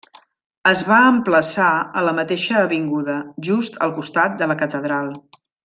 Es 0.69 0.79
va 0.91 1.01
emplaçar 1.09 1.67
a 2.01 2.03
la 2.07 2.15
mateixa 2.21 2.57
avinguda, 2.63 3.19
just 3.51 3.79
al 3.89 3.95
costat 4.01 4.35
de 4.43 4.49
la 4.53 4.57
catedral. 4.65 5.17